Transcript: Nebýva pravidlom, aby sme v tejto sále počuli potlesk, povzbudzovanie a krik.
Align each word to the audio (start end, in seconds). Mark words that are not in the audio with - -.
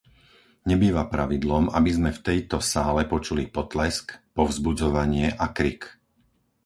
Nebýva 0.71 1.03
pravidlom, 1.13 1.65
aby 1.79 1.89
sme 1.97 2.09
v 2.13 2.23
tejto 2.27 2.57
sále 2.73 3.01
počuli 3.13 3.43
potlesk, 3.57 4.05
povzbudzovanie 4.37 5.27
a 5.29 5.45
krik. 5.57 5.81